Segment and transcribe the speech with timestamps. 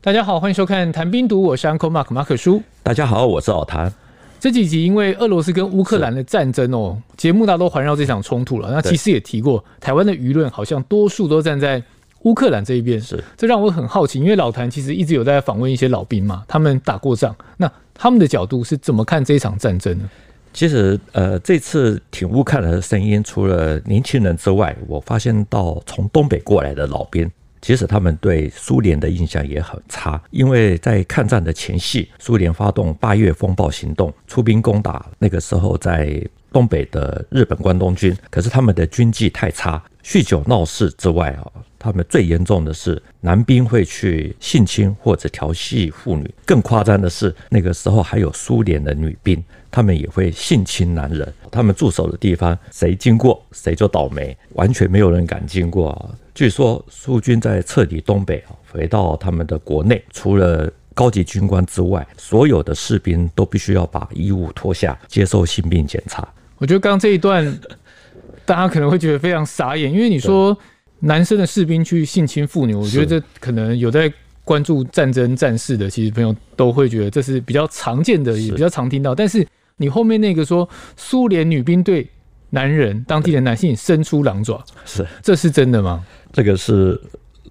[0.00, 2.62] 大家好，欢迎收看《谈兵读》，我是 Uncle Mark 马可叔。
[2.84, 3.92] 大家好，我是老谭。
[4.38, 8.70] 这几集因为俄罗斯跟乌克兰的战争哦，节目大都环绕这场冲突了。
[8.70, 11.82] 那其实也提过，台湾的舆论好像多数都站在
[12.22, 13.00] 乌克兰这一边。
[13.00, 20.08] 是，这让我很好奇，因为老谭其实一直有在访问一些老兵嘛，他们打过仗，那他们的角度是怎么看这一场战争呢？
[20.52, 27.28] 其实，呃，这次挺乌克兰的声音，除了年轻人之外，我发现到从东北过来的老兵。
[27.60, 36.22] 其实他们对苏联的印象也很差，因为在抗战的前夕，苏联发动八月风暴行动，出兵攻打那个时候在
[36.52, 38.16] 东北的日本关东军。
[38.30, 46.28] 可是他们的军纪太差，酗酒闹事之外啊，他们最严重的是男兵会去性侵或者调戏妇女。
[46.46, 51.32] 更夸张的是，那个时候还有苏联的女兵，他们也会性侵男人。
[51.50, 56.14] 他们驻守的地方，谁经过谁就倒霉，完全没有人敢经过。
[56.34, 66.26] 据说苏军在彻底东北回到他们的国内，除了高级军官之外，所有的士兵都必须要把衣物脱下，接受性病检查。
[66.58, 67.58] 我觉得刚刚这一段，
[68.44, 70.56] 大家可能会觉得非常傻眼，因为你说
[71.00, 74.12] 男生的士兵去性侵妇女，我觉得这可能有在
[74.48, 79.14] 关注战争战事的，其实朋友都会觉得这是比较常见的，也比较常听到。
[79.14, 79.46] 但是
[79.76, 82.08] 你后面那个说苏联女兵对
[82.48, 86.02] 男人，当地的男性伸出狼爪，是这是真的吗？
[86.32, 86.98] 这个是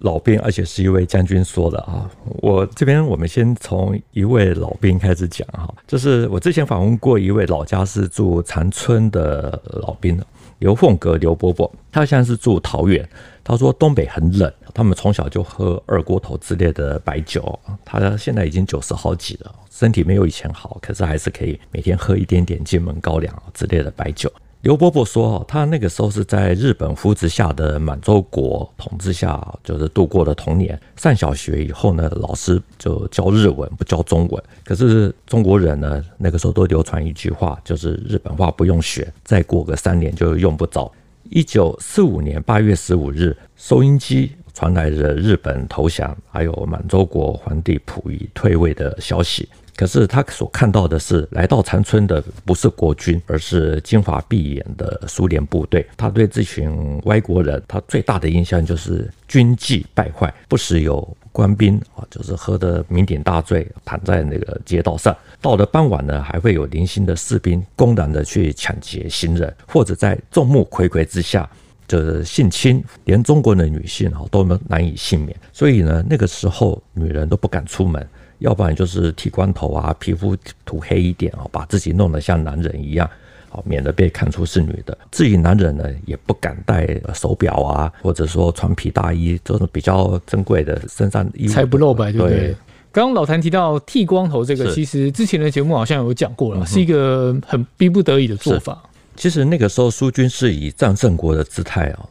[0.00, 2.10] 老兵，而且是一位将军说的啊。
[2.24, 10.20] 我这边我们先从一位老兵开始讲哈，就是我之前访问过一位老家是住长春的老兵
[10.58, 13.08] 刘凤阁刘伯伯，他现在是住桃园。
[13.48, 17.58] 他说东北很冷，他们从小就喝二锅头之类的白酒。
[17.82, 24.30] 他现在已经九十好几了，身体没有以前好，可是还是可以每天喝一点点金门高粱之类的白酒。
[24.60, 30.78] 刘伯伯说：“他那个时候是在日本扶植下的满洲国统治下，就是度过了童年。
[30.96, 34.44] 上小学以后呢，老师就教日文，不教中文。
[34.62, 40.92] 可是中国人呢，那个时候都流传一句话，就是日本话不用学，再过个三年就用不着。
[41.30, 55.86] 一九四五年八月十五日，收音机传来了日本投降，还有满洲国皇帝溥仪退位的消息。”可是他所看到的是，来到长春的不是国军，而是金华碧眼的苏联部队。
[55.96, 65.16] 他对这群外国人，他最大的印象就是军纪败坏，不时有官兵啊，就是喝得酩酊大醉，躺在那个街道上。
[65.40, 71.48] 到了傍晚呢，还会有零星的士兵公然的去抢劫行人，或者在众目睽睽之下
[71.86, 75.36] 就是性侵，连中国的女性哈都能难以幸免。
[75.52, 78.06] 所以呢，那个时候女人都不敢出门。
[78.40, 83.10] 要不然就是剃光头啊，皮肤涂黑一点啊，把自己弄得像男人一样，
[83.48, 84.96] 好免得被看出是女的。
[85.10, 92.56] 至于男人呢，也不敢戴手表啊，或者说穿皮大衣，这种比较珍贵的身上衣服才不露白，对不对？
[92.90, 98.82] 刚刚老谭提到剃光头这个，其实之前的节目好像有讲过了，是一个很逼不得已的做法。
[99.14, 102.06] 其实那个时候苏军是以战胜国的姿态啊。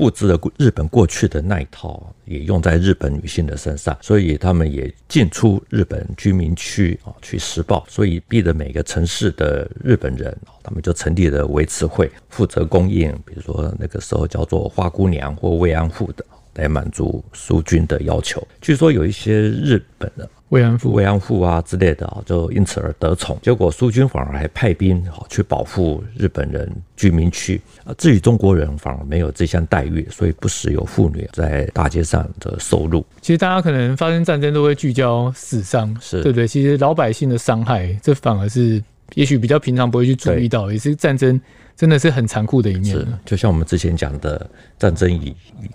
[0.00, 16.24] 复制了日本过去的那一套，也用在日本女性的身上，所以他们也进出日本居民区啊去施暴，所以逼得每个城市的日本人，他们就成立了维持会，负责供应，比如说那个时候叫做花姑娘或慰安妇的，
[16.54, 18.42] 来满足苏军的要求。
[18.62, 20.26] 据说有一些日本的。
[20.50, 23.38] 慰安妇、慰安妇啊之类的啊，就因此而得宠。
[23.42, 27.94] 结果苏军反而还派兵去保护日本人居民区啊。
[27.96, 33.04] 至于中国人，反而没有这项待遇，所以不时有妇女在大街上的受辱。
[33.20, 36.46] 其实大家可能发生战争都会聚焦死伤，是对不对？
[36.46, 38.82] 其实老百姓的伤害，这反而是
[39.14, 41.40] 也许比较平常不会去注意到，也是战争
[41.76, 42.84] 真的是很残酷的一面。
[42.96, 44.48] 是就像我们之前讲的，
[44.78, 45.34] 战争与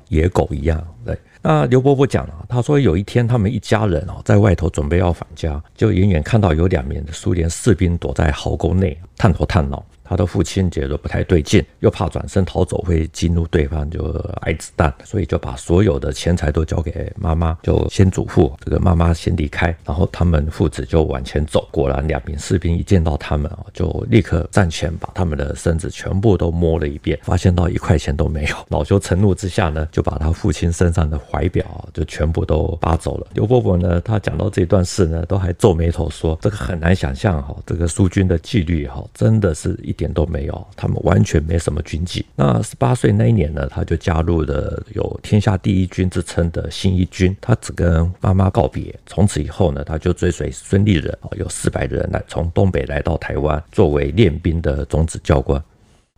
[0.10, 1.18] 野狗一样，对。
[1.42, 9.86] 那刘伯伯讲了，他说有一天他们一家人哦在外头准备要返家，就远远看到有两名苏联士兵躲在壕沟内探头探脑。
[10.08, 14.04] 他的父亲觉得不太对劲，又怕转身逃走会激怒对方，就
[14.42, 21.68] 挨子弹，所以就把所有的钱财都交给妈妈，就先嘱咐这个妈妈先离开，然后他们父子就往前走。
[21.72, 28.56] 果然，两名士兵一见到他们啊，就立刻站前把他们的身子全部都摸了一遍，发现到一块钱都没有。
[28.68, 31.66] 恼羞成怒之下呢，就把他父亲身上的怀表
[31.96, 33.28] 就全部都扒走了。
[33.34, 42.26] 刘伯伯呢，他讲到这段事呢，都还皱眉头说：“这个很难想象哈，这个苏军的纪律哈，真的是一。”一点都没有，他们完全没什么军纪。
[42.36, 47.34] 那十八岁那一年呢，他就加入了有“天下第一军”之称的新一军。
[47.40, 55.64] 他只跟妈妈告别，从此以后呢，他就追随孙立人，有四百人来从东北来到台湾，作为练兵的种子教官。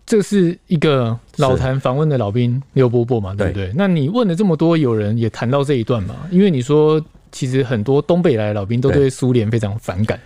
[0.08, 3.68] 这是一个老谈访问的老兵刘伯伯嘛，对不对？
[3.68, 3.74] 对。
[3.76, 6.16] 那你问了这么多，有人也谈到这一段嘛？
[6.32, 7.00] 因为你说
[7.32, 10.20] 其实很多东北来的老兵都对苏联非常反感，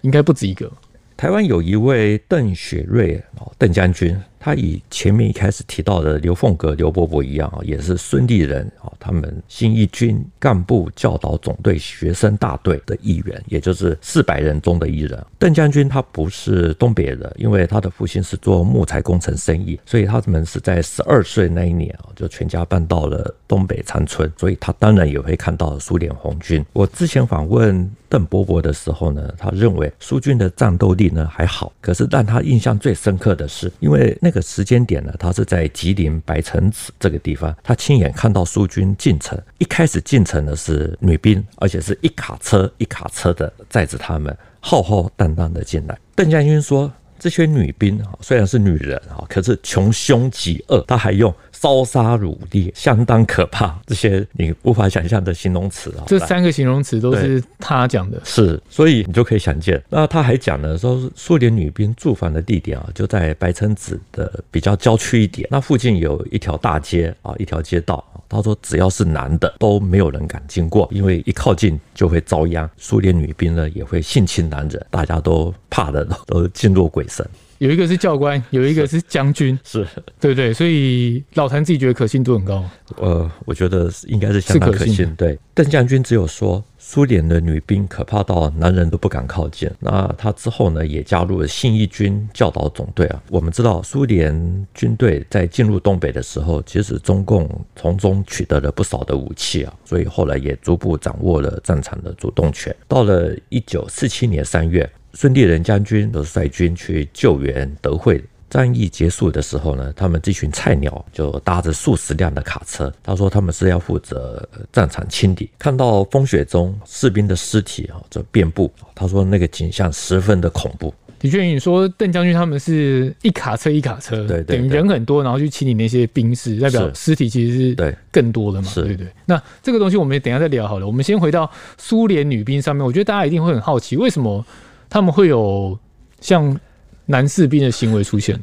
[0.00, 0.70] 应该不止一个。
[1.16, 4.20] 台湾有一位邓雪瑞哦，邓将军。
[4.44, 15.18] 他以前面一开始提到的刘凤阁、刘伯伯一样啊，也是孙立人啊，他们新义军干部教导总队学生大队的一员，也就是四百人中的一人。
[15.38, 26.62] 邓将军他不是东北人，因为他的父亲是做木材工程生意，所以他们是在十二岁那一年啊，就全家搬到了东北长春，所以他当然也会看到苏联红军。
[26.74, 34.33] 我之前访问邓伯伯的时候呢，他认为苏军的战斗力呢还好，可是让他印象最深刻的是，因为那。
[34.34, 39.40] 这个时间点呢，他是在吉林白城子这个地方，他亲眼看到苏军进城。
[39.58, 45.96] 一开始进城的是女兵，而且是一卡车一卡车的载着他们，浩浩荡荡的进来。
[46.16, 50.84] 邓将军说，这些女兵啊，虽然是女人啊，可是穷凶极恶。
[50.88, 51.32] 他还用。
[51.54, 53.78] 烧杀掳掠，相当可怕。
[53.86, 58.20] 这些你无法想象的形容词啊，这三个形容词都是他讲的。
[58.24, 59.82] 是，所以你就可以想见。
[59.88, 65.48] 那他还讲了说，苏联女兵驻防的地点啊，就在白城子的比较郊区一点。
[65.50, 68.04] 那附近有一条大街啊，一条街道。
[68.28, 72.68] 他说，只要是男的都没有人敢经过，因为一靠近就会遭殃。
[72.76, 77.24] 苏联女兵呢也会性侵男人，大家都怕的都惊若鬼神。
[77.58, 79.86] 有一个是教官，有一个是将军，是，
[80.20, 80.52] 对不对？
[80.52, 82.64] 所以老谭自己觉得可信度很高。
[82.96, 85.14] 呃，我觉得应该是相当可信。
[85.14, 89.70] 对，邓将军只有说苏联的女兵可怕到男人都不敢靠近。
[89.80, 93.22] 那他之后呢，也加入了信义军教导总队啊。
[93.30, 102.74] 我们知道苏联军队在进入东北的时候，其实中共从中取得了不少的武器啊，所以后来也逐步掌握了战场的主动权。
[102.88, 104.88] 到了一九四七年三月。
[105.14, 108.22] 孙立人将军都率军去救援德惠。
[108.50, 112.92] 战役结束的时候呢，他们这群菜鸟就搭着数十辆的卡车。
[113.02, 115.50] 他说他们是要负责战场清理。
[115.58, 118.72] 看到风雪中士兵的尸体啊，就遍布。
[118.94, 120.94] 他说那个景象十分的恐怖。
[121.18, 129.08] 的确，你说邓将军他们是一卡车一卡车，对对，等于人很多，然后去清理那些兵士，代表尸体其实是对更多的嘛，对对对。
[129.26, 130.86] 那这个东西我们等一下再聊好了。
[130.86, 134.46] 我们先回到苏联女兵上面，我觉得大家一定会很好奇，为什么？
[134.88, 135.78] 他们会有
[136.20, 136.58] 像
[137.06, 138.38] 男士兵的行为出现，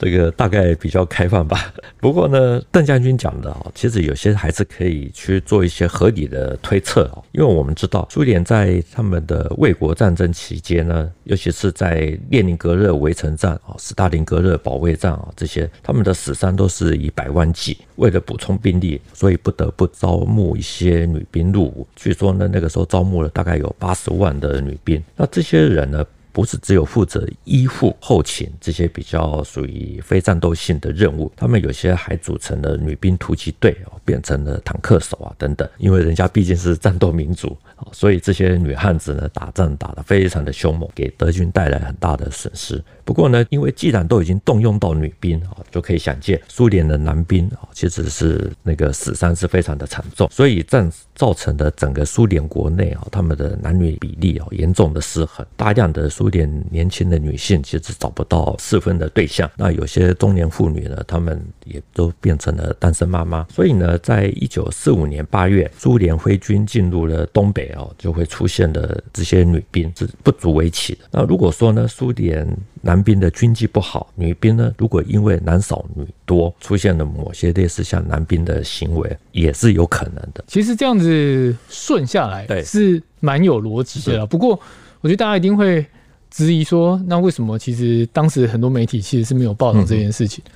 [0.00, 1.72] 这个大概比较开放吧。
[2.00, 7.20] 不过呢，邓将军讲的啊，其实有些还是可以去做一些合理的推测啊。
[7.32, 17.76] 因为我们知道，苏联在他们的卫国战争期间呢，尤其是在列宁格勒围城战啊、斯大林格勒保卫战啊这些，他们的死伤都是以百万计。
[17.96, 21.86] 为了补充兵力，所以不得不招募一些女兵入伍。
[21.94, 25.02] 据说呢，那个时候招募了大概有八十万的女兵。
[25.14, 35.68] 那这些人呢，不是只有负责医护、后勤这些比较属于非战斗性的任务，他们有些还组成了女兵突击队，变成了坦克手啊等等。
[35.78, 37.56] 因为人家毕竟是战斗民族，
[37.92, 42.82] 所以这些女汉子呢，打仗打得非常的凶猛，给德军带来很大的损失。
[43.10, 63.44] 不过呢，因为既然都已经动用到女兵啊，就可以想见苏联的男兵啊，其实是那个死伤是非常的惨重，所以战造成的整个苏联国内啊，他们的男女比例啊严重的失衡，大量的苏联年轻的女性其实找不到适婚的对象，那有些中年妇女呢，她们也都变成了单身妈妈。
[63.52, 71.00] 所以呢，在一九四五年八月，苏联挥军进入了东北啊，就会出现的这些女兵是不足为奇的。
[71.10, 72.46] 那如果说呢，苏联
[72.80, 80.42] 男兵的军纪不好，女兵呢，如果因为男少女多，出现了某些类似像男兵的行为，也是有可能的。
[80.46, 84.26] 其实这样子顺下来，对，是蛮有逻辑的啦。
[84.26, 84.58] 不过，
[85.00, 85.84] 我觉得大家一定会
[86.30, 90.42] 质疑说，那为什么其实当时很多媒体其实是没有报道这件事情？
[90.46, 90.52] 嗯、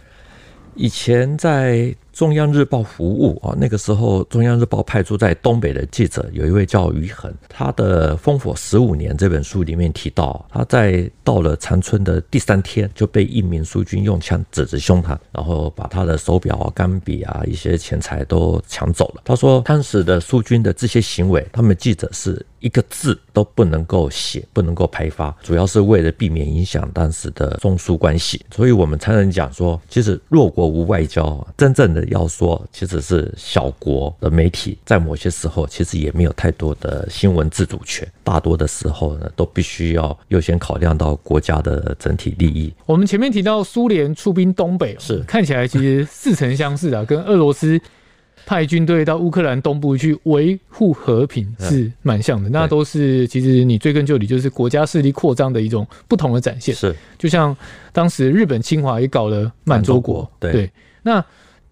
[0.77, 1.95] 以前在。
[2.15, 19.23] 中央日报服务啊，那个时候中央日报派驻在东北的记者有一位叫于恒，他的《烽火十五年》这本书里面提到，他在到了长春的第三天就被一名苏军用枪指着胸膛，然后把他的手表啊、钢笔啊、一些钱财都抢走了。
[19.25, 28.41] 他说，当时的苏军的这些行为，他们记者是一个字都不能够写，不能够拍发，主要是为了避免影响当时的中苏关系。
[28.55, 32.04] 所以我们才能讲说，其实弱国无外交，真正的。
[32.11, 42.73] 要说，其实是小国的媒体，在某些时候其实也没有太多的新闻自主权，大多的时候呢，都必须要优先考量到国家的整体利益。
[42.87, 47.81] 我们前面提到苏联出兵东北，是看起来其实似曾相识啊，跟俄罗斯
[48.47, 52.51] 派军队到乌克兰东部去维护和平是蛮像的。
[52.51, 56.75] 那都是其实你追根究底，就是国家势力扩张的一种不同的展现。
[56.75, 57.57] 是，就像
[57.93, 60.71] 当时日本侵华也搞了满洲国，对，
[61.03, 61.25] 那。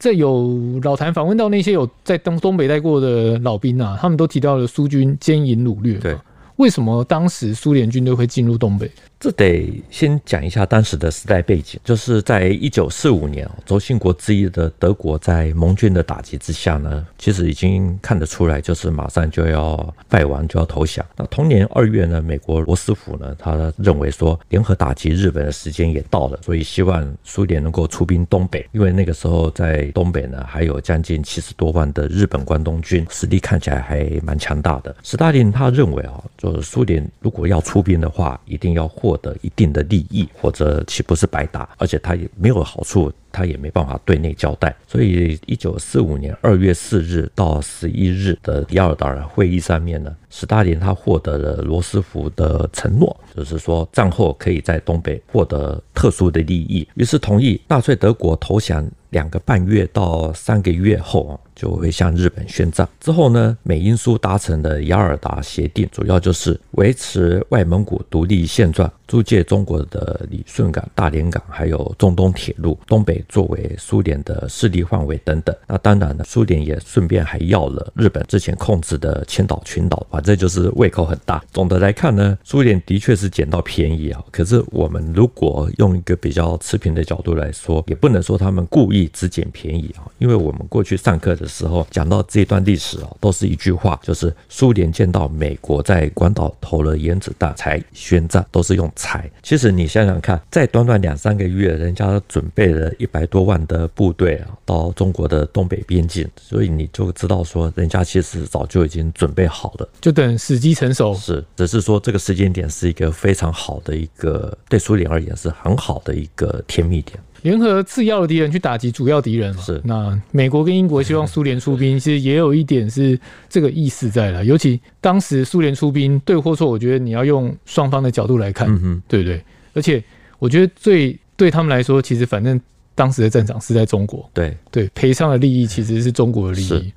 [0.03, 5.95] 这有老谭访问到那些有在东东北待过的老兵啊，他们都提到了苏军奸淫掳掠。
[5.99, 6.17] 对，
[6.57, 8.91] 为什么当时苏联军队会进入东北？
[9.19, 21.07] 这得先讲一下当时的时代背景，就是在一九四五年，轴心国之一的德国在盟军的打击之下呢，其实已经看得出来，就是马上就要败亡，就要投降。
[21.17, 34.93] 那同年二月呢，美国罗斯福呢，他认为说联合打击日本的时间也到了，所以希望苏联能够出兵东北，因为那个时候在东北呢还有将近七十多万的日本关东军，实力看起来还蛮强大的。
[35.05, 39.17] 史大林他认为啊，就是苏联如果要出兵的话，一定要获。
[39.19, 41.69] 得一定的利益，或者岂不是白打？
[41.79, 44.75] 而且他也没有好处，他也没办法对内交代。
[44.87, 58.89] 所以，一九四五年二月四日到十一日的雅尔达会议上面呢，斯大林他获得了罗斯福的承诺，就是说战后可以在东北获得特殊的利益，于是同意纳粹德国投降。
[59.13, 62.89] 两个半月到三个月后啊，就会向日本宣战。
[62.99, 75.55] 之后呢，美英苏达成的雅尔达协定，主要就是维持外蒙古独立现状，租借中国的旅顺港、大连港，还有中东铁路，东北作为苏联的势力范围等等。
[75.67, 81.43] 那当然了，苏联也顺便还要了日本之前控制的千岛群岛，反正就是胃口很大。
[81.53, 84.23] 总的来看呢，苏联的确是捡到便宜啊。
[84.31, 89.03] 可是我们如果用一个比较持平的角度来说，也不能说他们故意。
[89.13, 99.31] 只捡便宜啊，因为我们过去上课的时候讲到这一段历史啊，都是一句话，就是苏联见到美国在关岛投了原子弹才宣战，都是用才。
[99.43, 111.15] 其实你想想看，在短短两三个月，人家准备了一百多万的部队啊，到中国的东北边境，所以你就知道说，人家其实早就已经准备好了，就等时机成熟。
[111.15, 117.19] 是，只是说这个时间点是一个非常好的一个，对苏联而言是很好的一个甜蜜点。
[117.43, 119.63] 联合次要的敌人去打击主要敌人嘛？
[119.63, 119.81] 是。
[119.85, 124.45] 那美国跟英国希望苏联出兵， 其实也有一点是这个意思在了。
[124.45, 129.45] 尤其当时苏联出兵，对或错，我觉得你要用双方的角度来看，嗯哼，对不对？
[129.75, 130.03] 而且
[130.39, 132.61] 我觉得最对他们来说，其实反正
[132.95, 134.57] 当时的战场是在中国，对。
[134.71, 136.93] 对，赔偿的利益其实是中国的利益。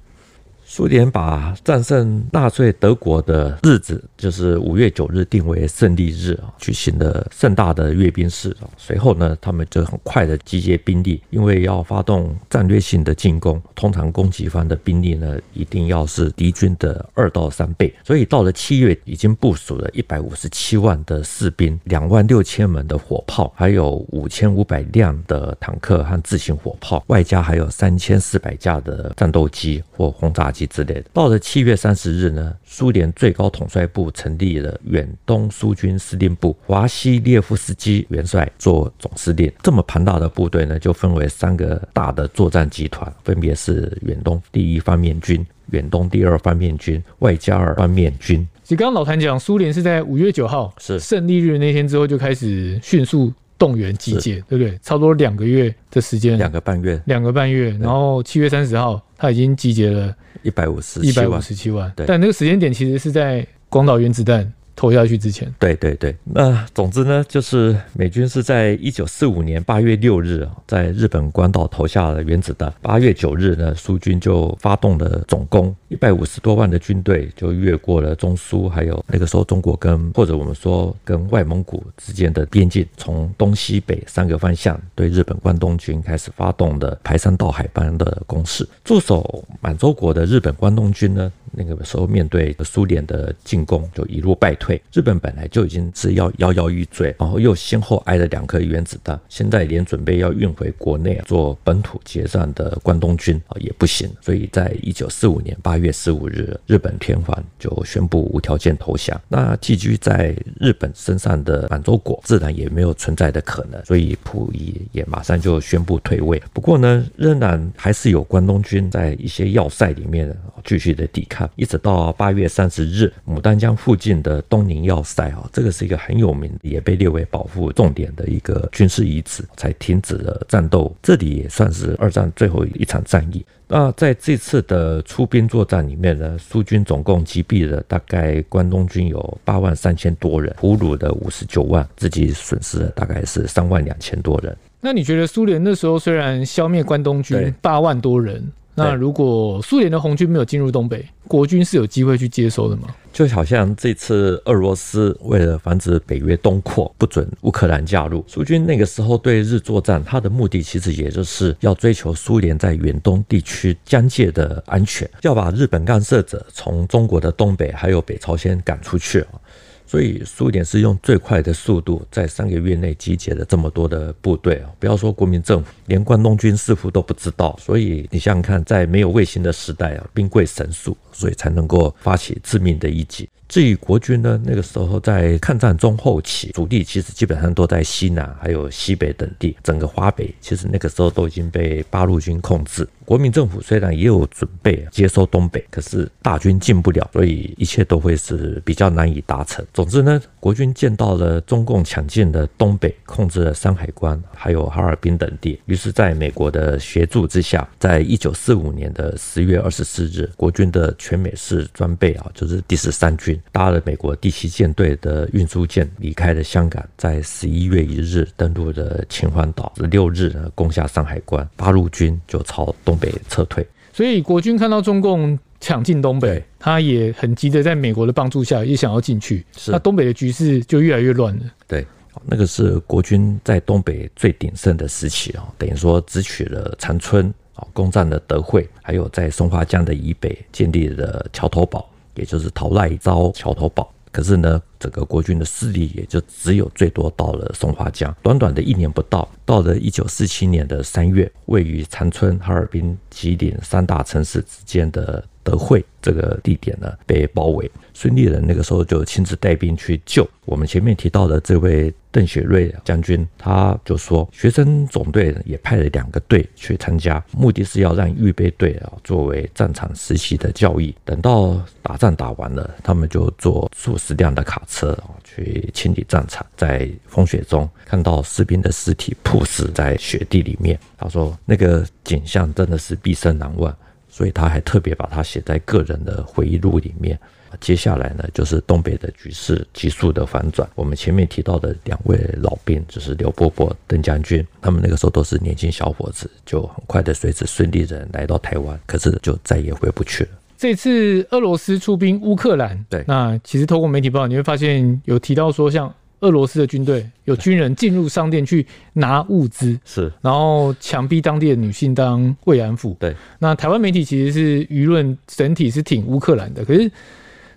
[0.68, 8.68] 苏联把战胜纳粹德国的日子，就是五月九日定为胜利日啊，举行了盛大的阅兵式啊。
[8.76, 17.94] 随后呢，他们就很快的集结兵力，因为要发动战略性的进攻，通常攻击方的兵力呢，一定要是敌军的二到三倍。
[18.04, 30.66] 所以到了七月，已经部署了一百五十七万的士兵，两万六千门的火炮，还有五千五百辆的坦克和自行火炮，外加还有三千四百架的战斗机或轰炸机。
[30.68, 31.04] 之类的。
[31.14, 39.52] 到了七月三十日呢，苏联最高统帅部成立了远东苏军司令部，华西列夫斯基元帅做总司令。
[39.62, 48.48] 这么庞大的部队呢，就分为三个大的作战集团，分别是远东第一方面军、远东第二方面军、外加尔方面军。
[48.64, 53.32] 其实刚刚老谭讲，苏联是在五月九号是胜利日那天之后就开始迅速。
[53.58, 54.78] 动员集结，对不对？
[54.82, 57.70] 差不多两个月的时间，两个半月，两个半月。
[57.80, 61.92] 然后七月三十号，他已经集结了一百五十一百五十七万。
[61.96, 72.72] 对，但那个时间点其实是在广岛原子弹投下去之前，对对对，那总之呢，就是美军是在一九四五年八月六日在日本关岛投下了原子弹。
[72.82, 88.68] 八月九日呢，苏军就发动了总攻，一百五十多万的军队就越过了中苏，还有那个时候中国跟或者我们说跟外蒙古之间的边境，从东西北三个方向对日本关东军开始发动的排山倒海般的攻势。
[88.84, 94.65] 驻守满洲国的日本关东军呢，那个时候面对苏联的进攻，就一路败退。
[94.66, 109.22] 退，日本本来就已经是要摇摇欲坠，然后又先后挨了两颗原子弹，现在连准备要运回国内做本土决战的关东军啊也不行，所以在一九四五年八月十五日，日本天皇就宣布无条件投降。
[109.28, 116.42] 那寄居在日本身上的满洲国自然也没有存在的可能，所以溥仪也马上就宣布退位。
[116.52, 124.42] 不过呢，仍然还是有关东军在一些要塞里面继续的抵抗，一直到八月三十日，牡丹江附近的。
[124.56, 130.96] 东宁要塞啊，这个是一个很有名，也被列为保护重点的一个军事遗址，才停止了战斗。
[131.04, 133.46] 这里也算是二战最后一场战役。
[133.68, 144.56] 那在这次的出兵作战里面呢，苏军总共击毙了大概关东军有八万三千多人，俘虏的五十九万，自己损失了大概是三万两千多人。
[144.80, 148.42] 那你觉得苏联那时候虽然消灭关东军八万多人？
[148.76, 152.84] 那如果苏联的红军没有进入东北，国军是有机会去接收的吗？
[153.14, 169.40] 就好像这次俄罗斯为了防止北约东扩，不准乌克兰加入，苏军那个时候对日作战，它的目的其实也就是要追求苏联在远东地区疆界的安全，要把日本干涉者从中国的东北还有北朝鲜赶出去啊。
[169.88, 174.70] 所以苏联是用最快的速度，在三个月内集结了这么多的部队啊！
[174.80, 177.58] 不要说国民政府，连关东军似乎都不知道。
[177.62, 183.30] 所以你想想看，在没有卫星的时代啊，兵贵神速，所以才能够发起致命的一击。
[183.48, 192.88] 至于国军呢，那个时候在抗战中后期，主力其实基本上都在西南还有西北等地，整个华北其实那个时候都已经被八路军控制。
[193.06, 199.64] 国民政府虽然也有准备接收东北，可是大军进不了，所以一切都会是比较难以达成。
[199.72, 213.40] 总之呢，国军见到了中共抢进的东北，控制了山海关还有哈尔滨等地，于是在美国的协助之下，在一九四五年的十月二十四日，国军的全美式装备啊，就是第十三军。
[213.52, 223.64] 搭了美国第七舰队的运输舰离开了香港，在十一月一日登陆了秦皇岛，十六日呢攻下山海关，八路军就朝东北撤退。
[223.94, 231.44] 所以国军看到中共抢进东北，他也很急的在美国的帮助下也想要进去，是那东北的局势就越来越乱了。
[231.68, 231.86] 对，
[232.26, 241.90] 那个是国军在东北最鼎盛的时期啊，等于说只取了长春啊，攻占了德惠，还有在松花江的以北建立了桥头堡。
[242.16, 248.16] 也就是桃赖招桥头堡，可是呢，整个国军的势力也就只有最多到了松花江。
[248.24, 257.72] 短短的一年不到，到了一九四七年的三月，位于长春、哈尔滨、吉林三大城市之间的德惠这个地点呢，被包围。
[257.94, 260.28] 孙立人那个时候就亲自带兵去救。
[260.44, 270.94] 我们前面提到的这位邓雪瑞将军，他就说，学生总队也派了两个队去参加，目的是要让预备队啊作为战场实习的教义。
[271.06, 280.78] 等到打仗打完了，他们就坐数十辆的卡车啊去清理战场，在风雪中看到士兵的尸体曝死在雪地里面。
[280.98, 283.76] 他说那个景象真的是毕生难忘，
[284.16, 287.20] 所以他还特别把它写在个人的回忆录里面。
[287.60, 290.70] 接下来呢，就是东北的局势急速的反转。
[290.74, 300.30] 我们前面提到的两位老兵，就是刘伯伯、邓将军，他们那个时候都是年轻小伙子，就很快的随着孙立人来到台湾，可是就再也回不去了。
[300.58, 305.94] 这次俄罗斯出兵乌克兰，对，那其实透过媒体报道，你会发现有提到说，像
[306.26, 312.98] 俄罗斯的军队有军人进入商店去拿物资，是，然后强逼当地的女性当慰安妇。
[313.00, 316.92] 对，那台湾媒体其实是舆论整体是挺乌克兰的，可是。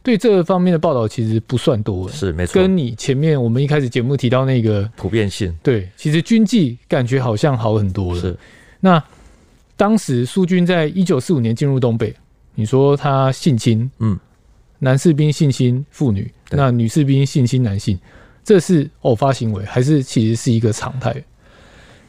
[0.01, 2.55] 对这方面的报道其实不算多，是没错。
[2.55, 8.21] 跟你前面我们一开始节目提到那个普遍性，对，其实军纪感觉好像好很多了。
[8.21, 8.35] 是，
[8.81, 9.03] 那
[9.77, 12.15] 当时苏军在一九四五年进入东北，
[12.55, 14.19] 你说他性侵，嗯，
[14.79, 17.99] 男士兵性侵妇女，那女士兵性侵男性，
[18.49, 21.15] 这是偶发行为，还是其实是一个常态？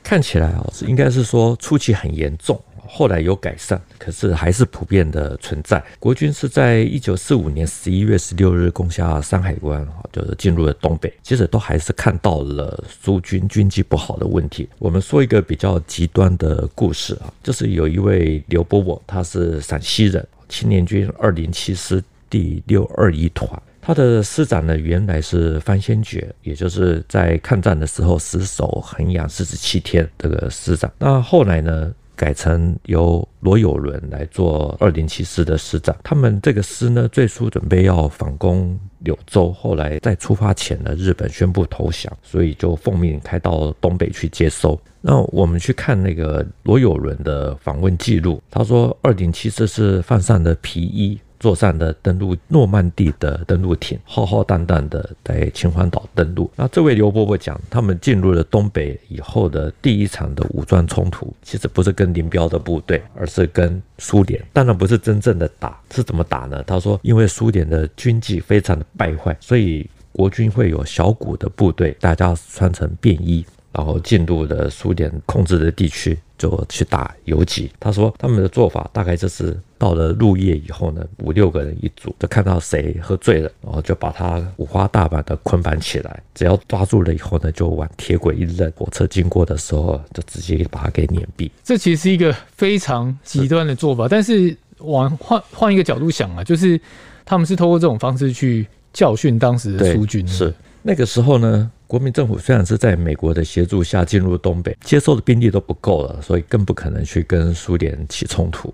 [0.02, 2.58] 看起来啊，是应该是说初期很严重。
[2.88, 5.84] 后来有改善，可是还是普遍的存在。
[6.00, 11.14] 国军是在一九四五年十一月十六日攻下山海关，就是进入了东北。
[11.22, 14.70] 其实都还是看到了苏军军纪不好的问题。
[14.80, 30.92] 我们说一个比较极端的故事啊，就是有一位刘伯伯，他是陕西人，青年军二零七师第六二一团，他的师长呢原来是方先觉，也就是在抗战的时候死守衡阳四十七天这个师长。
[31.00, 31.92] 那后来呢？
[32.16, 35.96] 改成由罗友伦来做二零七师的师长。
[36.04, 44.78] 他们这个师呢，最初准备要反攻柳州，后来在出发前呢，日本宣布投降，所以就奉命开到东北去接收。
[45.00, 51.18] 那我们去看那个罗友伦的访问记录，他说二零七师是换上了皮衣。
[51.40, 56.52] 坐上的登陆诺曼底的登陆艇，浩浩荡荡的在秦皇岛登陆。
[56.56, 64.44] 那这位刘伯伯讲，他们进入了东北以后的第一场的武装冲突，其实不是跟林彪的部队，而是跟苏联。
[64.52, 66.62] 当然不是真正的打，是怎么打呢？
[66.68, 76.18] 他说，因为苏联的军纪非常的败坏，所以国军会有小股的部队，大家穿成便衣，然后进入了苏联控制的地区。
[76.40, 77.70] 就去打游击。
[77.82, 86.24] 他说他们的做法大概就是到了入夜以后呢，五六个人一组，就看到谁喝醉了，然后就把他五花大绑的捆绑起来。
[86.34, 91.52] 只要抓住了以后呢，就往铁轨一扔，火车经过的时候就直接把他给碾毙。
[91.62, 96.80] 这其实是一个非常极端的做法，是但是往换换一个角度想啊，就是
[97.26, 100.26] 他们是通过这种方式去教训当时的苏军。
[100.26, 100.56] 是
[100.90, 101.72] 那个时候呢。
[101.86, 108.72] 国民政府虽然是在美国的协助下进入东北，接收的兵力都不够了，所以更不可能去跟苏联起冲突。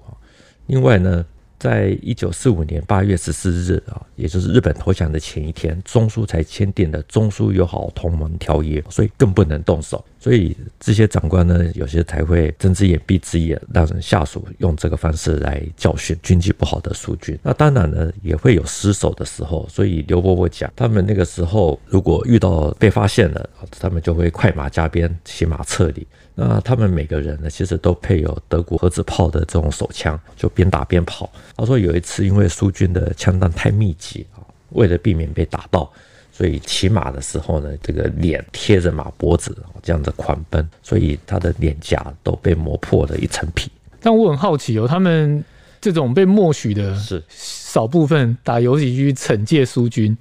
[0.67, 1.25] 另外呢。
[1.57, 10.03] 在一九四五年八月十四日啊，也就是日本投降的前一天，中苏才签订了中苏友好同盟条约，所以更不能动手。
[10.19, 17.37] 所以这些长官呢，有些才会睁只眼闭只眼，让人下属用这个方式来教训军纪不好的苏军。
[17.43, 19.67] 那当然呢，也会有失手的时候。
[19.69, 26.05] 所以刘伯伯讲，他们那个时候如果遇到被发现了，他们就会快马加鞭，骑马撤离。
[26.37, 31.31] 那他们每个人呢，其实都配有德国盒子炮的这种手枪，就边打边跑。
[31.55, 35.89] 他说有一次，因为苏军的枪弹太密集啊，为了避免被打到，
[36.33, 43.71] 所以骑马的时候呢，这个脸贴着马脖子，这样子狂奔，所以他的脸颊都被磨破了一层皮。
[44.01, 45.41] 但我很好奇哦，他们
[45.79, 50.15] 这种被默许的是少部分打游击去惩戒苏军。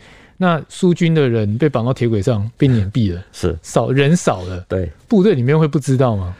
[0.44, 6.36] 那苏军的人被绑到铁轨上，被碾毙了，是少人少了，对，部队里面会不知道吗？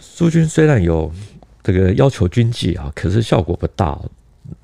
[0.00, 1.12] 苏军虽然有
[1.62, 3.96] 这个要求军纪啊，可是效果不大，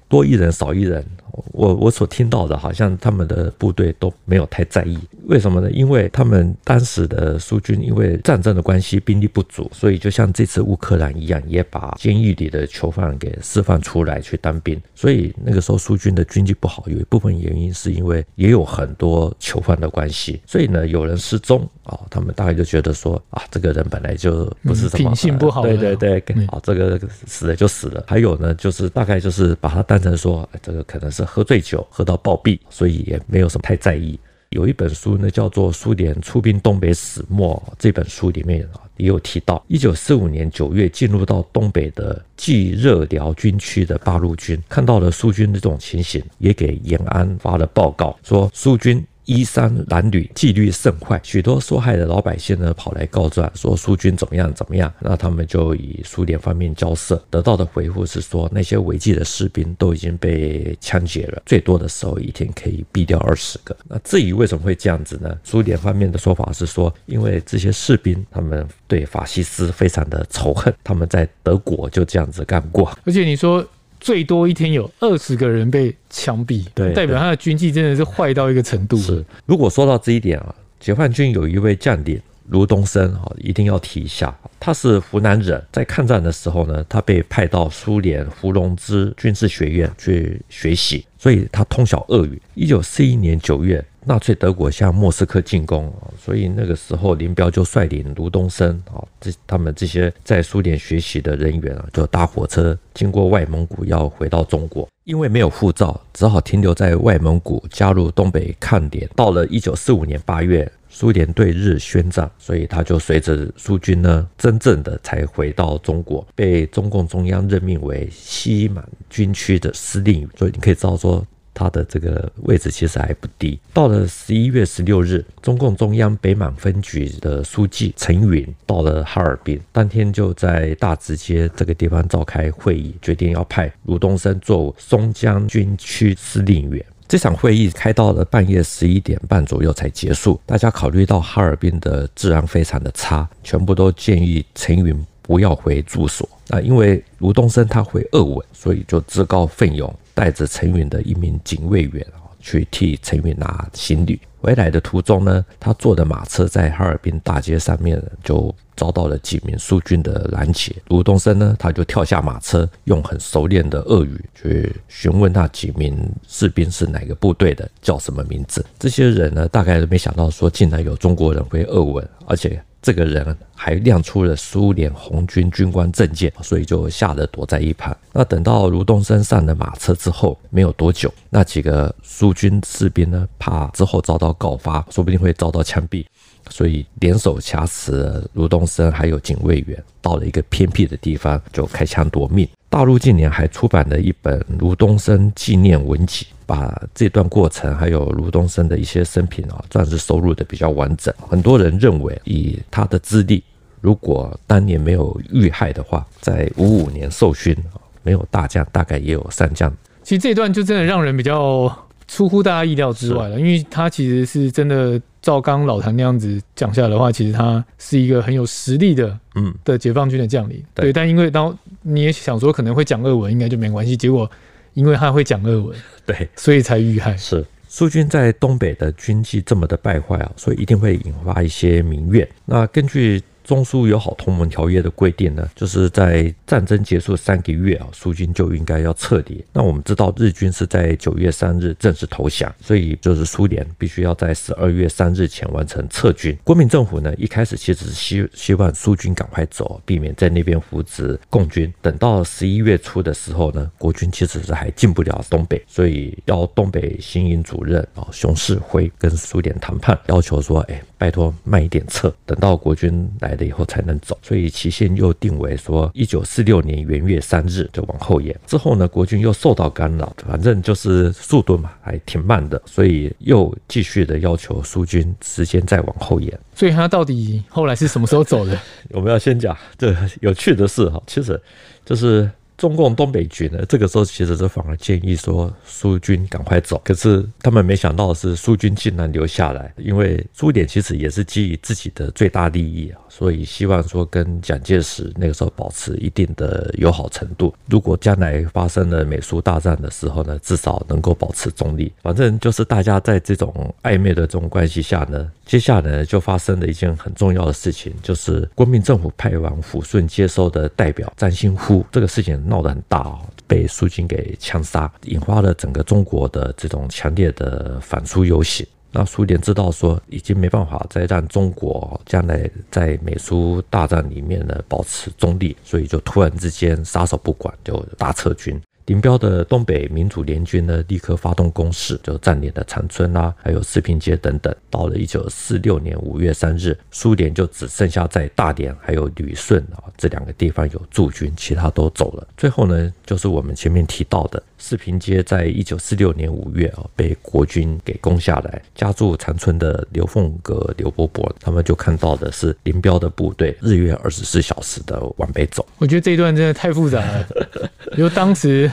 [0.09, 1.05] 多一人少一人。
[1.53, 5.71] 我我所听到的，好像他们的部队都没有太在意，为什么呢？
[5.71, 14.81] 因为他们当时的苏军因为战争的关系，兵力不足，所以就像这次乌克兰一样，也把监狱里的囚犯给释放出来去当兵。
[14.95, 20.41] 所以那个时候苏军的军纪不好，有一部分原因是因为也有很多囚犯的关系。
[20.47, 28.03] 所以呢，有人失踪啊，他们大概就觉得说啊，这个人本来就不是什么、嗯、品性不好，对对对，啊，这个死了就死了。
[28.07, 31.26] 还有呢，就是大概就是把他当成说，这个可能是。
[31.27, 34.19] 喝醉酒喝到暴毙，所以也没有什么太在意。
[34.51, 49.05] 有一本书呢，叫做《苏联出兵东北始末》，这本书里面啊也有提到，一九四五年九月进入到东北的冀热辽军区的八路军，看到了苏军的这种情形，也给延安发了报告，说苏军。
[49.27, 54.93] 衣衫褴褛，纪律甚坏，许多受害的老百姓呢跑来告状，说苏军怎么样怎么样。
[55.01, 63.77] 那他们就与苏联方面交涉，得到的回复是说，那些违纪的士兵都已经被枪决了，最多的时候一天可以毙掉二十个。
[63.89, 65.37] 那至于为什么会这样子呢？
[65.45, 72.97] 苏联方面的说法是说，因为这些士兵他们对法西斯非常的仇恨，他们在德国就这样子干过。
[73.05, 73.67] 而且你说。
[74.07, 78.97] 最多一天有二十个人被枪毙，对，代表他的军纪真的是坏到一个程度。
[78.99, 84.33] 是，如果说到这一点啊，解放军有一位将领卢东升啊，一定要提一下。
[84.61, 92.41] 他是湖南人，在抗战的时候呢，他被派到苏联伏龙芝军事学院去学习，所以他通晓俄语。
[92.55, 93.85] 一九四一年九月。
[94.09, 109.11] 纳粹德国向莫斯科进攻，所以那个时候林彪就率领卢东升啊，这他们这些在苏联学习的人员啊，就搭火车经过外蒙古要回到中国，因为没有护照，只好停留在外蒙古加入东北抗联。
[109.17, 120.29] 到了一九四五年八月，苏联对日宣战，所以他就随着苏军呢，真正的才回到中国，被中共中央任命为西满军区的司令。
[120.39, 121.27] 所以你可以知道说。
[121.57, 123.59] 他的这个位置其实还不低。
[123.73, 136.85] 到了十一月十六日，中共中央北满分局的书记陈云到了哈尔滨，当天就在大直街这个地方召开会议，决定要派卢东升做松江军区司令员。
[137.09, 140.41] 这场会议开到了半夜十一点半左右才结束。
[140.45, 146.29] 大家考虑到哈尔滨的治安非常的差，全部都建议陈云不要回住所。
[146.49, 149.93] 啊，因为卢东升他会俄文，所以就自告奋勇。
[150.15, 154.19] 带着陈云的一名警卫员啊，去替陈云拿行李。
[154.41, 160.75] 回来的途中呢，他坐的马车在哈尔滨大街上面就遭到了几名苏军的拦截。
[160.89, 168.65] 卢东升呢，他就跳下马车，用很熟练的俄语去询问那几名士兵是哪个部队的，叫什么名字。
[168.79, 172.59] 这些人呢，大概都没想到说，竟然有中国人会俄文，而且。
[172.87, 177.97] 这个人还亮出了苏联红军军官证件，所以就吓得躲在一旁。
[178.13, 186.07] 那等到卢东升上了马车之后，没有多久，那几个苏军士兵呢，怕之后遭到告发，说不定会遭到枪毙，
[186.49, 192.49] 所以联手掐死了卢东升还有警卫员，到了一个偏僻的地方就开枪夺命。
[192.69, 201.13] 大陆近年还出版了一本卢东升纪念文集，把这段过程还有卢东升的一些生平啊，算是收录的比较完整。
[201.29, 203.43] 很多人认为，以他的资历，
[203.81, 207.55] 如果当年没有遇害的话，在五五年受勋，
[208.03, 209.71] 没有大将，大概也有上将。
[210.03, 211.71] 其实这段就真的让人比较
[212.07, 215.01] 出乎大家意料之外了，因为他其实是真的。
[215.23, 220.63] 照刚老谭那样子讲下来的话，其实他是一个很有实力的，嗯，的解放军的将领。
[220.73, 223.97] 对，对，但因为当你也想说可能会讲俄文，应该就没关系。
[223.97, 224.31] 结果
[224.77, 227.17] 因为他会讲俄文，对，所以才遇害。
[227.17, 232.29] 是苏军在东北的军纪这么的败坏啊，所以一定会引发一些民怨。
[232.45, 239.43] 那根据中苏友好同盟条约的规定呢，就是在战争结束三个月啊，苏军就应该要撤离。
[239.53, 246.37] 那我们知道日军是在九月三日正式投降，所以就是苏联必须要在十二月三日前完成撤军。
[246.43, 251.73] 国民政府呢，一开始其实是希希望苏军赶快走，避免在那边扶植共军。
[251.81, 264.19] 等到十一月初的时候呢，国军其实是还进不了东北，所以要东北新营主任啊熊式辉跟苏联谈判，要求说，哎，拜托慢一点撤，等到国军来了以后才能走。
[264.23, 268.35] 所以期限又定为说一九四六年元月三日，就往后延。
[268.47, 276.37] 之后呢，国军又受到干扰，反正就是速度嘛，还挺慢的，所以又继续的要求苏军时间再往后延。
[276.55, 278.59] 所以他到底后来是什么时候走的？
[278.91, 281.41] 我们要先讲这有趣的事哈，其实
[281.85, 282.29] 就是。
[282.57, 297.55] 中共东北军呢，这个时候其实是反而建议说苏军赶快走，可是他们没想到的是苏军竟然留下来，因为苏联其实也是基于自己的最大利益啊，所以希望说跟蒋介石那个时候保持一定的友好程度。
[297.71, 301.91] 如果将来发生了美苏大战的时候呢，至少能够保持中立。
[302.03, 312.37] 反正就是大家在这种暧昧的这种关系下呢，接下来就发生了一件很重要的事情，就是国民政府派往抚顺接收的代表詹新夫这个事情。
[312.47, 318.67] 闹得很大，被苏军给枪杀，引发了整个中国的这种强烈的反苏游行。
[318.99, 328.59] 那苏联知道说已经没办法再让中国将来在美苏大战里面呢保持中立，所以就突然之间撒手不管，就大撤军。
[328.87, 334.55] 林彪的东北民主联军呢，立刻发动攻势，就占领了长春啦、啊，还有四平街等等。
[334.71, 342.27] 到了一九四六年五月三日，苏联就只剩下在大连还有旅顺啊这两个地方有驻军，其他都走了。
[342.37, 348.61] 最后呢，就是我们前面提到的四平街，在一九四六年五月啊被国军给攻下来。
[348.75, 355.65] 家住长春的刘凤阁、刘伯伯，他们就看到的是林彪的部队日月二十四小时的往北走。
[355.79, 357.27] 我觉得这一段真的太复杂了，
[357.97, 358.69] 因为当时。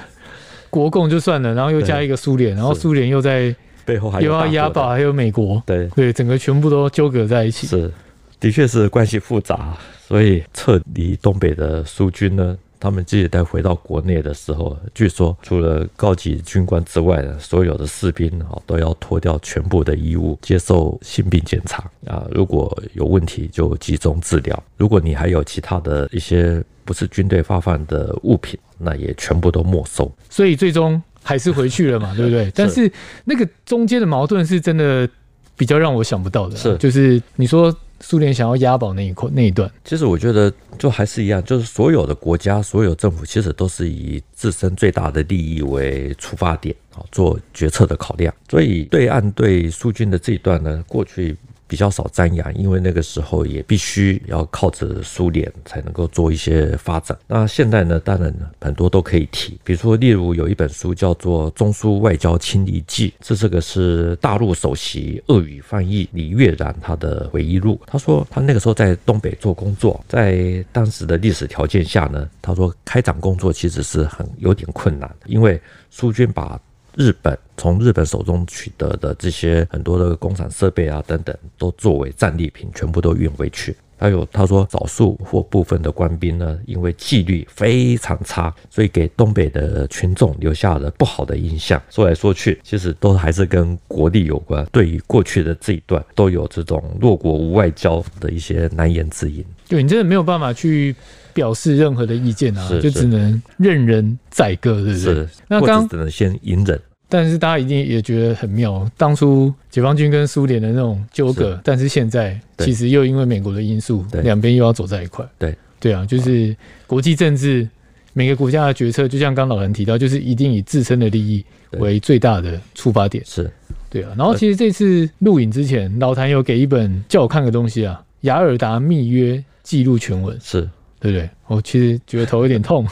[0.74, 7.68] 国共就算了，然后又加一个苏联，然后苏联又在背后还又要押宝，还有美国，对对，整个全部都纠葛在一起。
[7.68, 7.92] 是，
[8.40, 9.78] 的确是关系复杂。
[10.08, 24.64] 所以撤离东北的苏军呢，他们自己在回到国内的时候，据说除了高级军官之外呢，所有的士兵啊都要脱掉全部的衣物，接受性病检查啊，如果有问题就集中治疗。
[24.76, 28.60] 如果你还有其他的一些不是军队发放的物品。
[28.86, 32.52] 那也全部都没收，所以最终还是回去了嘛，对不对？
[32.54, 32.92] 但是
[33.24, 35.08] 那个中间的矛盾是真的
[35.56, 48.34] 比较让我想不到的，是就是你说苏联想要押宝那一块那一段，其实我觉得就还是一样，就是所有的国家、所有政府其实都是以自身最大的利益为出发点啊，做决策的考量。
[48.50, 51.38] 所以对岸对苏军的这一段呢，过去。
[51.68, 57.18] 比较少瞻仰，因为那个时候也必须要靠着苏联才能够做一些发展。
[57.28, 67.80] 那现在呢，当然很多都可以提，比如说，例如有一本书叫做《中苏外交亲历记》，这这个是大陆首席俄语翻译李月然他的回忆录。
[67.88, 76.60] 他说他那个时候在东北做工作，在当时的历史条件下呢，他说开展工作其实是很有点困难的，因为苏军把
[76.96, 83.76] 日本从日本手中取得的这些很多的工厂设备啊等等，都作为战利品，全部都运回去。
[83.96, 91.82] 还有他说，少数或部分的官兵呢，因为纪律非常差，所以给东北的群众留下了不好的印象。
[91.90, 94.66] 说来说去，其实都还是跟国力有关。
[94.74, 99.46] 对于过去的这一段，都有这种弱国无外交的一些难言之隐。
[99.70, 100.94] 对，你真的没有办法去
[101.34, 105.14] 表示任何的意见啊，就只能任人宰割，对不对？
[105.16, 105.30] 是。
[105.48, 106.80] 那刚只能先隐忍。
[107.10, 115.24] 但是大家一定也觉得很妙，当初解放军跟苏联的那种纠葛，但是现在其实又因为美国的因素，两边又要走在一块。
[115.38, 116.56] 对对啊，就是
[116.88, 117.70] 国际政治，
[118.14, 123.24] 每个国家的决策，就像刚老谭提到，就是一定以自身的利益为最大的出发点。
[123.28, 123.48] 是，
[123.92, 124.10] 对啊。
[124.18, 130.68] 然后其实这次录影之前，老谭有给一本叫我看个东西啊，《雅尔达密约记录全文》，是
[131.04, 131.30] 对不对？
[131.48, 132.88] 我其实觉得头有点痛。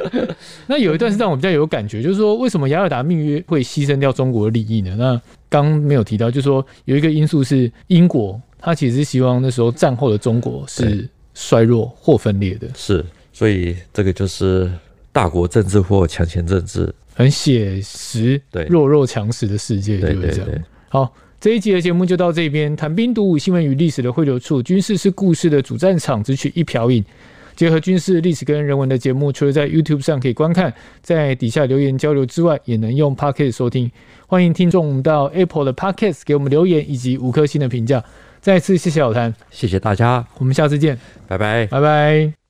[0.66, 4.94] 那有一段是让我比较有感觉，就是说为什么雅尔达密约会牺牲掉中国的利益呢？
[4.98, 12.68] 那刚没有提到，就是说有一个因素是英国，他其实是希望那时候战后的中国是衰弱或分裂的。
[12.74, 14.70] 是，所以这个就是
[15.12, 20.60] 大国政治或强权政治，很写实，对弱肉强食的世界，对不对？
[20.90, 27.02] 好，这一集的节目就到这边，谈兵读武，新闻与历史的汇流处，军事是故事的主战场，只取一瓢饮。
[27.56, 33.90] 结合军事历史跟人文的节目，除了在 YouTube 上可以观看，在底下留言交流之外，也能用 Podcast 收听。
[34.28, 38.04] 欢迎听众到 Apple 的 Podcast 给我们留言以及五颗星的评价。
[38.40, 41.66] 再次谢谢老谭，谢谢大家，我们下次见，拜拜。
[41.66, 42.45] 拜拜。